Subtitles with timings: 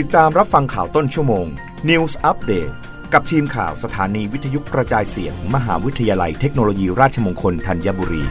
[0.00, 1.46] ติดตามรับฟังข่าวต้นชั่วโมง
[1.88, 2.72] News Update
[3.12, 8.24] กับทีมข่าวสถานีวิทยุกระจายเสียง มหาวิทยาลัยเทคโนโลยีราชมงคลธัญบุรี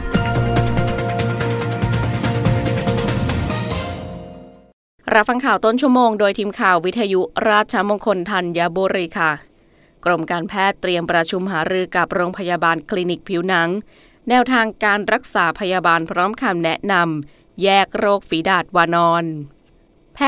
[5.14, 7.20] รับฟังข่าวต้นชั่วโมงโดยทีมข่าววิทยุ
[7.50, 9.32] ราชมงคลธัญบุรีค่ะ
[10.04, 13.68] กรมการแพทย์เตรียมประชุมหารือกับโรงพยาบาลคลินิกผิวหนัง
[14.28, 19.26] แนวทางการรักษาพยาบาลพร้อมคำแนะนำแยกโรคฝีดาดวานอน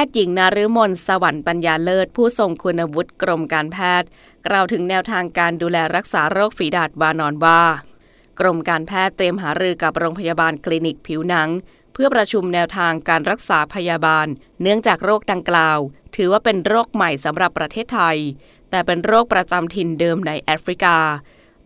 [0.04, 4.08] ทย์หญิงนารุมนสวรรค์ปัญญาเลิศ ผู้ทรงคุณวุฒิกรมการแพทย์
[4.46, 7.62] กล่าวถึงแนวทางการดูแลรักษาโรคฝีดาดวานอนว่า
[8.40, 11.48] กรมการแพทย์เตรียมหารือกับโรงพยาบาลคลินิกผิวหนัง
[11.92, 14.26] เพื่อประชุมแนวทางการรักษาพยาบาล
[14.62, 15.78] เนื่องจากโรคดังกล่าว
[16.16, 18.18] ถือว่าเป็นโรคใหม่สำหรับประเทศไทย
[18.70, 20.98] แต่เป็นโรคประจำถิ่นเดิมในแอฟริกา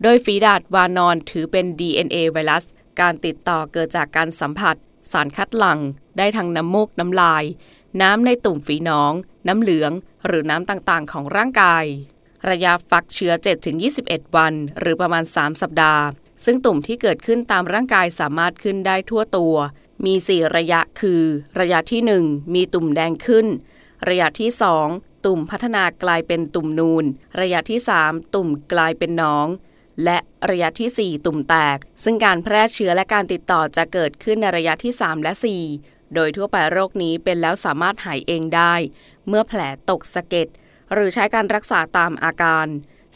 [0.01, 2.65] โดยฝีดาดวานอนถือเป็น DNA ไวรัส
[2.99, 4.75] การติดต่อเกิดจากการสัมผัส
[5.11, 5.79] สารคัดหลั่ง
[6.17, 7.43] ได้ทางน้ำมูกน้ำลาย
[8.01, 9.13] น้ำในตุ่มฝีน้อง
[9.47, 9.91] น้ำเหลือง
[10.25, 11.85] หรือน้ำต่างๆ ของร่างกาย
[12.49, 13.33] ระยะฟักเชื้อ
[13.83, 16.03] 7-21 วัน หรือประมาณ 3 สัปดาห์
[16.45, 19.55] ซึ่งตุ่มที่เกิดขึ้นตามร่างกายสามารถขึ้นได้ทั่วตัว
[20.05, 21.23] มี 4 ระยะคือ
[21.59, 23.47] ระยะที่ 1 มีตุ่มแดงขึ้น
[24.09, 24.49] ระยะที่
[24.87, 27.05] 2 ตุ่มพัฒนากลายเป็นตุ่มนูน
[27.41, 29.47] ระยะที่ 3 ตุ่มกลายเป็นน้อง
[30.03, 30.17] และ
[30.49, 35.33] ระยะที่ 4 ตุ่มแตก ซึ่งการแพร่เชื้อและการติดต่อจะเกิดขึ้นในระยะที่ 3 และ
[35.67, 38.73] 4 โดยทั่วไปโรคนี้เป็นแล้วสามารถหายเองได้
[39.27, 40.47] เมื่อแผลตกสะเก็ด
[40.93, 42.67] หรือใช้การรักษาตามอาการ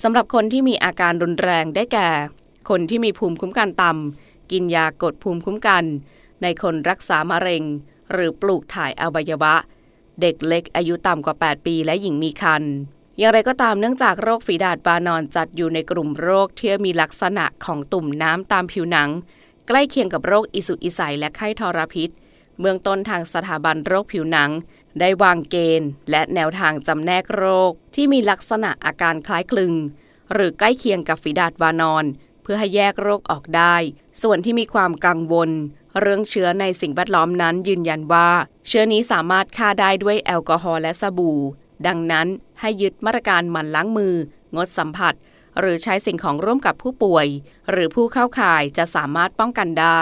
[0.04, 2.10] สำหรับคนที่มีอาการรุนแรงได้แก่
[2.70, 5.84] คนที่มีภูมิคุ้มกันต่ำกินยากดภูมิคุ้มกัน
[6.42, 7.64] ในคนรักษามะเร็ง
[8.12, 9.56] หรือปลูกถ่ายอวัยวะ
[10.22, 12.74] เด็กเล็กอายุต่ำกว่า 8 ปีและหญิงมีครรภ์
[13.18, 19.10] อย่างไรก็ตามเนื่องจากโรคฝีดาดบานอนจัดอยู่ในกลุ่มโรคที่มีลักษณะของตุ่มน้ำตามผิวหนัง
[19.68, 22.10] ใกล้เคียงกับโรคอิสุอิสัยและไข้ทรพิษ
[22.60, 24.52] เบื้องต้นทางสถาบันโรคผิวหนัง
[25.00, 29.74] ได้วางเกณฑ์ และแนวทางจำแนกโรค ที่มีลักษณะอาการคล้ายคลึง
[30.34, 32.06] หรือใกล้เคียงกับฝีดาดวานอน
[32.44, 33.76] เพื่อให้แยกโรคออกได้
[34.22, 35.50] ส่วนที่มีความกังวล
[36.00, 38.30] เรื่องเชื้อในสิ่งแวดล้อมนั้นยืนยันว่า
[38.68, 41.40] เชื้อนี้สามารถฆ่าได้ด้วยแอลกอฮอล์และสบู่
[41.88, 42.28] ดังนั้น
[42.60, 44.16] ให้ยึดมาตรการหมั่นล้างมือ
[44.56, 45.14] งดสัมผัส
[45.60, 47.28] หรือใช้สิ่งของร่วมกับผู้ป่วย
[47.72, 50.02] หรือผู้เข้าข่ายจะสามารถป้องกันได้